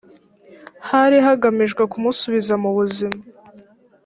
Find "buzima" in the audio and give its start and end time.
2.77-3.19